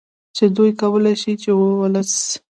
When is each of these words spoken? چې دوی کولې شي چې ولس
چې 0.35 0.43
دوی 0.55 0.71
کولې 0.81 1.13
شي 1.21 1.33
چې 1.41 1.49
ولس 1.81 2.11